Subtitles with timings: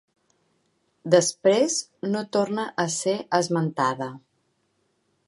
[1.15, 1.75] Després
[2.15, 4.09] no torna a ser esmentada.